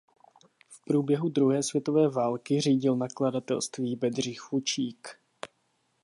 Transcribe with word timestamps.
V 0.69 0.85
průběhu 0.85 1.29
druhé 1.29 1.63
světové 1.63 2.09
války 2.09 2.61
řídil 2.61 2.95
nakladatelství 2.95 3.95
Bedřich 3.95 4.41
Fučík. 4.41 5.19